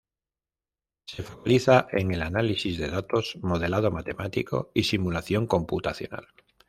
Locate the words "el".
2.11-2.23